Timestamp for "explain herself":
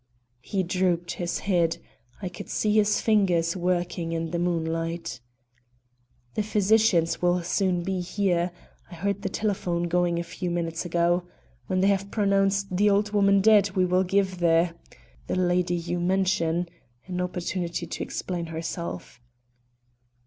18.03-19.21